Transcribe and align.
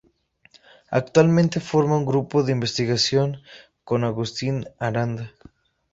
Actualmente 0.89 1.59
forma 1.59 1.95
un 1.95 2.07
grupo 2.07 2.41
de 2.41 2.53
investigación 2.53 3.43
con 3.83 4.03
Agustín 4.03 4.65
Aranda. 4.79 5.31